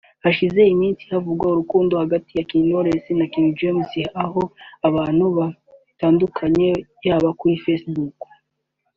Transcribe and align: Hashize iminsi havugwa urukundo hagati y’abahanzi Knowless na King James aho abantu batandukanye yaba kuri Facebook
Hashize 0.23 0.61
iminsi 0.73 1.03
havugwa 1.11 1.45
urukundo 1.49 1.93
hagati 2.03 2.29
y’abahanzi 2.37 2.59
Knowless 2.67 3.05
na 3.17 3.25
King 3.31 3.49
James 3.59 3.91
aho 4.23 4.41
abantu 4.89 5.25
batandukanye 5.37 6.69
yaba 7.07 7.29
kuri 7.39 7.55
Facebook 7.65 8.17